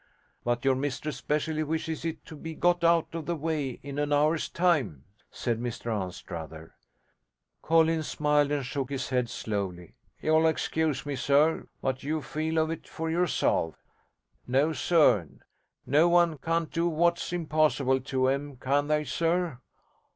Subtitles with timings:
[0.43, 4.11] 'But your mistress specially wishes it to be got out of the way in an
[4.11, 6.73] hour's time,' said Mr Anstruther.
[7.61, 9.93] Collins smiled and shook his head slowly.
[10.19, 13.75] 'You'll excuse me, sir, but you feel of it for yourself.
[14.47, 15.27] No, sir,
[15.85, 19.59] no one can't do what's impossible to 'em, can they, sir?